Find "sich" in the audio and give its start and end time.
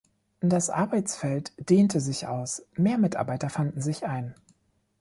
1.99-2.25, 3.83-4.03